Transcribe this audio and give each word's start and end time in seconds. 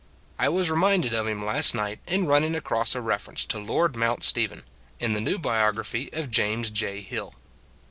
I 0.39 0.49
was 0.49 0.71
reminded 0.71 1.13
of 1.13 1.27
him 1.27 1.45
last 1.45 1.75
night, 1.75 1.99
in 2.07 2.25
run 2.25 2.41
ning 2.41 2.55
across 2.55 2.95
a 2.95 3.01
reference 3.01 3.45
to 3.45 3.59
Lord 3.59 3.95
Mount 3.95 4.23
Stephen, 4.23 4.63
in 4.99 5.13
the 5.13 5.21
new 5.21 5.37
biography 5.37 6.09
of 6.11 6.31
James 6.31 6.71
J. 6.71 7.01
Hill. 7.01 7.35